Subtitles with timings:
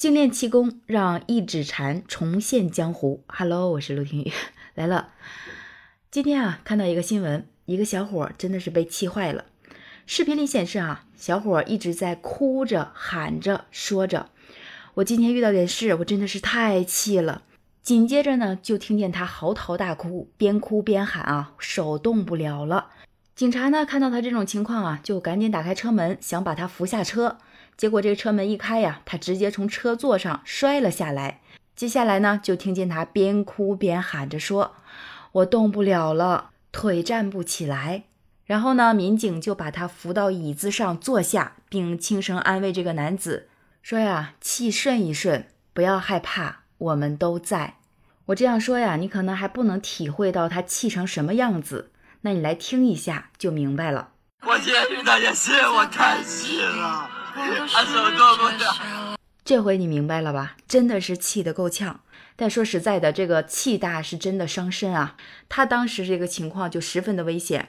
[0.00, 3.22] 精炼气功，让一指禅重现江湖。
[3.26, 4.32] Hello，我是陆婷雨，
[4.74, 5.10] 来了。
[6.10, 9.44] 今天啊，看到一个新闻，一个小伙真的是被气坏了。
[10.06, 14.30] 视频里显示啊，小伙一直在哭着、喊着、说着
[14.96, 17.42] ：“我今天遇到点事，我真的是太气了。”
[17.84, 22.86] 紧接着呢，就听见他嚎啕大哭，边哭边喊啊，手动不了了。
[23.36, 27.36] 警察呢，看到他这种情况啊，就赶紧打开车门，想把他扶下车。
[27.80, 31.40] 结果这个车门一开呀，他直接从车座上摔了下来。
[31.74, 34.74] 接下来呢，就听见他边哭边喊着说
[35.32, 38.02] ：“我动不了了，腿站不起来。”
[38.44, 43.48] 然后呢，民警就把他扶到椅子上坐下，并轻声安慰这个男子
[43.80, 47.76] 说：“呀，气顺一顺，不要害怕，我们都在。”
[48.28, 54.10] 我这样说呀，你可能还不能体会到他气成什么样子，那你来听一下就明白了。
[54.46, 57.19] 我今天遇到件事，我太气了。
[57.34, 60.56] 他手动不了，这回你明白了吧？
[60.66, 62.00] 真的是气得够呛。
[62.36, 65.16] 但说实在的，这个气大是真的伤身啊。
[65.48, 67.68] 他当时这个情况就十分的危险。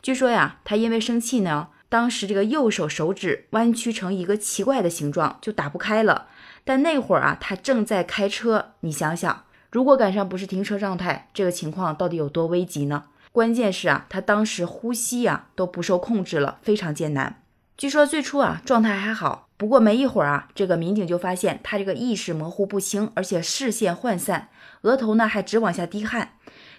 [0.00, 6.28] 据说呀，他因为生气呢，当时这个右手手指弯曲成一个奇怪的形状，就打不开了。
[6.64, 8.74] 但那会儿啊，他正在开车。
[8.80, 13.04] 你想想，如果赶上不是停车状态，这个情况到底有多危急呢？
[13.32, 17.41] 关键是啊，他当时呼吸呀都不受控制了，非常艰难。
[17.76, 24.50] 据说最初啊状态还好，不过没一会儿啊，这个民警就发现他这个意识模糊不清，而且视线涣散，
[24.82, 26.34] 额头呢还直往下滴汗。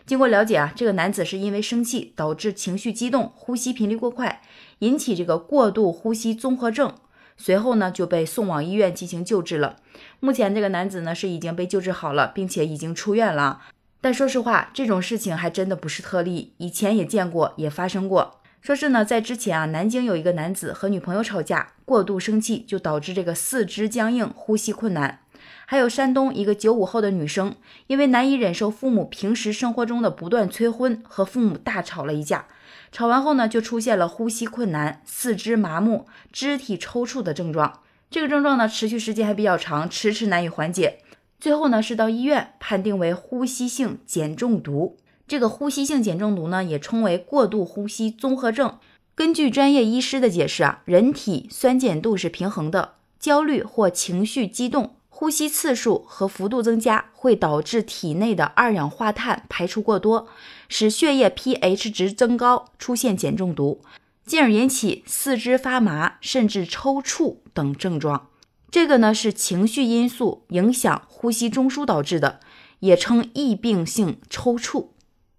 [0.05, 4.41] 经过了解啊，这个男子是因为生气导致情绪激动，呼吸频率过快，
[4.79, 6.93] 引起这个过度呼吸综合症。
[7.35, 9.77] 随后呢就被送往医院进行救治了。
[10.19, 13.61] 目前这个男子呢是已经被救治好了，并且已经出院了。
[13.99, 18.42] 但说实话，这种事情还真的不是特例，以前也见过，也发生过。
[18.63, 25.19] 说是呢，在之前啊，南京有一个男子和女朋友吵架，过度生气就导致这个四肢僵硬、呼吸困难。
[25.65, 32.45] 还有山东一个九五后的女生，因为难以忍受父母平时生活中的不断催婚，和父母大吵了一架。
[32.89, 37.81] 吵完后呢，就出现了呼吸困难、四肢麻木、肢体抽搐的症状。
[38.09, 40.99] 这个症状呢，持续时间还比较长，迟迟难以缓解。
[41.37, 44.95] 最后呢，是到医院判定为呼吸性碱中毒。
[45.27, 48.77] 这个呼吸性碱中毒呢，也称为过度呼吸综合症。
[49.15, 60.27] 根据专业医师的解释啊，人体酸碱度是平衡的，焦虑或情绪激动，呼吸次数和幅度增加，会导致体内的二氧化碳排出过多，
[60.67, 63.81] 使血液 pH 值增高，出现碱中毒，
[64.25, 68.27] 进而引起四肢发麻甚至抽搐等症状。
[68.71, 72.39] 这个呢是情绪因素影响呼吸中枢导致的，
[72.79, 74.87] 也称异病性抽搐。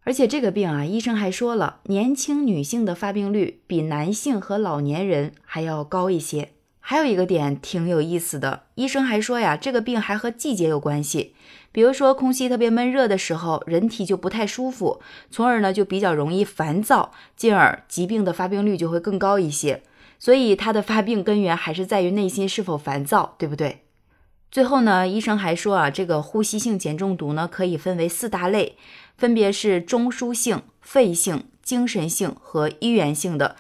[0.05, 6.51] 而且这个病啊，医生还说了，年轻女性的发病率比男性和老年人还要高一些。
[6.87, 11.35] 还有一个点挺有意思的，医生还说呀，这个病还和季节有关系。
[11.73, 15.01] 比如说空气特别闷热的时候，人体就不太舒服，
[15.31, 19.83] 从而呢就比较容易烦躁，进而疾病的发病率就会更高一些。
[20.19, 23.84] 所以它的发病根源还是在于内心是否烦躁，对不对？
[24.55, 28.77] 最后呢，医生还说啊，这个呼吸性碱中毒呢可以分为四大类。
[29.17, 33.57] 分别是中枢性、肺性、精神性和医源性的，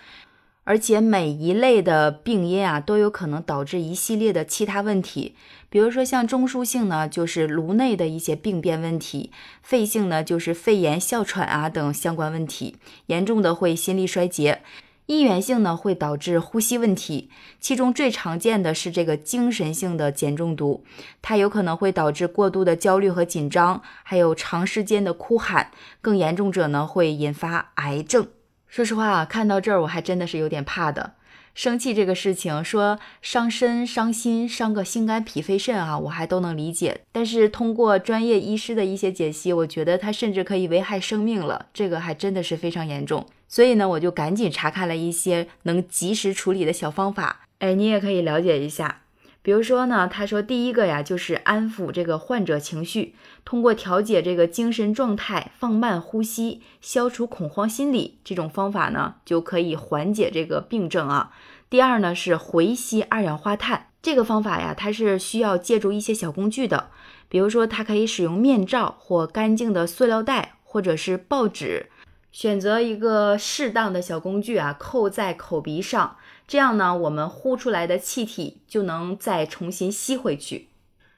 [0.62, 5.34] 而且每一类的病因啊都有可能导致一系列的其他问题。
[5.69, 9.31] 比如说像中枢性呢，就是颅内的一些病变问题；
[9.65, 12.76] 肺性呢，就是肺炎、哮喘啊等相关问题，
[13.06, 14.62] 严重的会心力衰竭。
[15.06, 20.82] 依源性呢会导致呼吸问题，其中最常见的是这个精神性的碱中毒，
[21.20, 25.70] 它有可能会导致过度的焦虑和紧张，还有长时间的哭喊，
[26.00, 28.26] 更严重者呢会引发癌症。
[28.66, 31.14] 说实话啊，看到这儿我还真的是有点怕的。
[31.54, 37.03] 生气这个事情，说伤身、伤心、伤个心肝脾肺肾啊，我还都能理解。
[37.12, 43.25] 但是通过专业医师的一些解析，我觉得它甚至可以危害生命了，这个还真的是非常严重。
[43.47, 47.47] 所以呢，我就赶紧查看了一些能及时处理的小方法。
[47.60, 49.03] 哎，你也可以了解一下。
[49.41, 53.14] 比如说呢，他说第一个呀，就是安抚这个患者情绪，
[53.44, 61.32] 通过调节这个精神状态，放慢呼吸，消除恐慌心理，这种方法呢，就可以缓解这个病症啊。
[61.75, 66.91] 第二呢，是回吸二氧化碳，这个方法呀，它是需要借助一些小工具的，
[67.29, 71.91] 比如说它可以使用面罩或干净的塑料袋，或者是报纸，
[72.31, 76.17] 选择一个适当的小工具啊，扣在口鼻上。
[76.47, 80.69] 这样呢，我们呼出来的气体就能再重新吸回去。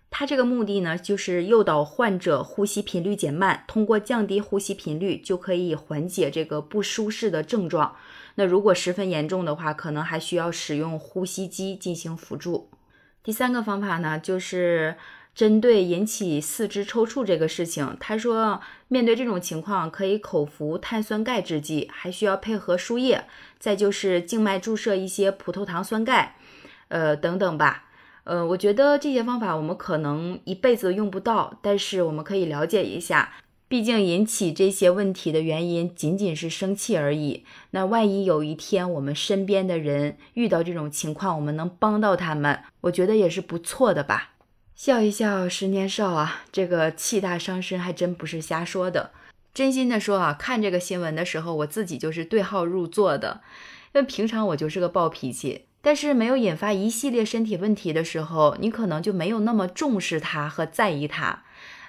[0.09, 7.95] 它这个目的呢，就是诱导患者呼吸频率减慢，通过降低呼吸频率，就可以缓解这个不舒适的症状。
[8.37, 12.71] 那如果十分严重的话，可能还需要使用呼吸机进行辅助。
[13.23, 14.97] 第三个方法呢，就是
[15.35, 23.25] 针对引起四肢抽搐这个事情，他说面对这种情况可以口服碳酸钙制剂，还需要配合输液，
[23.59, 26.37] 再就是静脉注射一些葡萄糖酸钙，
[26.89, 27.85] 呃等等吧。
[28.25, 33.33] 呃，我觉得这些方法我们可能一辈子用不到，但是我们可以了解一下。
[33.69, 37.45] 毕竟引起这些问题的原因仅仅是生气而已。
[37.71, 44.35] 那万一有一天我们身边的人遇到这种情况，我们能帮到他们，我觉得也是不错的吧。
[44.77, 49.11] 笑一笑，十年少啊，这个气大伤身还真不是瞎说的。
[49.53, 53.41] 真心的说啊，看这个新闻的时候，我自己就是对号入座的。
[53.95, 61.43] 因为平常我就是个暴脾气，但是没有引发一系列身体问题的时候，你可能就没有那么重视它和在意它。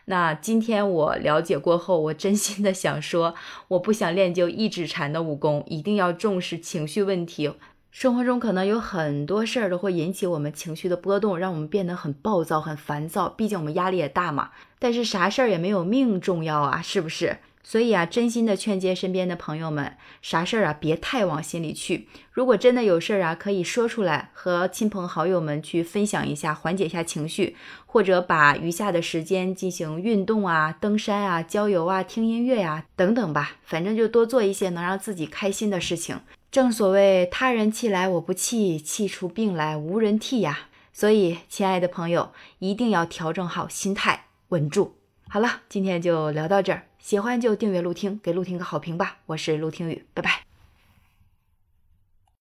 [0.09, 3.36] 那今天我了解过后，我真心的想说，
[3.68, 7.51] 我不想练就一指禅的武功，一定要重视情绪问题。
[7.92, 13.27] 生活中可能有很多事儿都会引起我们情绪的波动，让我们变得很暴躁、很烦躁。
[13.27, 14.51] 毕竟我们压力也大嘛。
[14.80, 17.39] 但是啥事儿也没有命重要啊，是不是？
[17.69, 22.08] 所以啊，真心的劝诫身边的朋友们，啥事儿啊别太往心里去。
[22.31, 33.58] 如果真的有事儿啊，可以说出来，和亲朋好友们去分享一下，缓解一下情绪，或者把余下的时间进行运动啊、登山啊、郊游啊、听音乐呀等等吧。
[33.66, 36.22] 反正就多做一些能让自己开心的事情。
[36.50, 40.69] 正所谓他人气来我不气，气出病来无人替呀。
[40.94, 44.96] 所以，亲爱的朋友，一定要调整好心态，稳住。
[45.29, 46.83] 好了，今天就聊到这儿。
[47.00, 49.18] 喜欢就订阅陆听，给陆听个好评吧。
[49.27, 50.46] 我是陆听雨，拜拜。